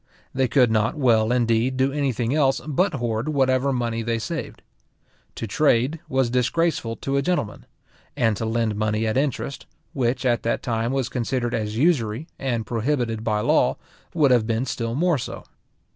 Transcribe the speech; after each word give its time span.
They 0.33 0.47
could 0.47 0.71
not 0.71 0.95
well, 0.95 1.31
indeed, 1.31 1.77
do 1.77 1.91
any 1.93 2.11
thing 2.11 2.33
else 2.33 2.59
but 2.67 2.95
hoard 2.95 3.29
whatever 3.29 3.71
money 3.71 4.01
they 4.01 4.17
saved. 4.17 4.63
To 5.35 5.45
trade, 5.45 5.99
was 6.09 6.31
disgraceful 6.31 6.95
to 6.95 7.17
a 7.17 7.21
gentleman; 7.21 7.67
and 8.17 8.35
to 8.37 8.45
lend 8.47 8.75
money 8.75 9.05
at 9.05 9.15
interest, 9.15 9.67
which 9.93 10.25
at 10.25 10.41
that 10.41 10.63
time 10.63 10.91
was 10.91 11.07
considered 11.07 11.53
as 11.53 11.77
usury, 11.77 12.25
and 12.39 12.65
prohibited 12.65 13.23
bylaw, 13.23 13.75
would 14.15 14.31
have 14.31 14.47
been 14.47 14.65
still 14.65 14.95
more 14.95 15.19
so. 15.19 15.43